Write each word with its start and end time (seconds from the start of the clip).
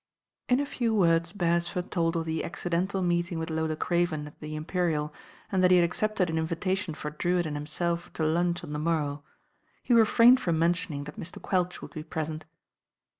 In 0.49 0.59
a 0.59 0.65
few 0.65 0.95
words 0.95 1.31
Beresford 1.31 1.91
told 1.91 2.15
of 2.15 2.25
the 2.25 2.41
"acciden 2.41 2.89
tal" 2.89 3.03
meeting 3.03 3.37
with 3.37 3.51
Lola 3.51 3.75
Craven 3.75 4.25
at 4.25 4.39
the 4.39 4.55
Imperial, 4.55 5.13
and 5.51 5.63
that 5.63 5.69
he 5.69 5.77
had 5.77 5.83
accepted 5.85 6.27
an 6.27 6.39
invitation 6.39 6.95
for 6.95 7.11
Drewitt 7.11 7.45
and 7.45 7.55
himself 7.55 8.11
to 8.13 8.25
lunch 8.25 8.63
on 8.63 8.73
the 8.73 8.79
morrow. 8.79 9.23
He 9.83 9.93
refrained 9.93 10.39
from 10.39 10.57
mentioning 10.57 11.03
that 11.03 11.19
Mr. 11.19 11.39
Quelch 11.39 11.83
would 11.83 11.91
be 11.93 12.01
present. 12.01 12.45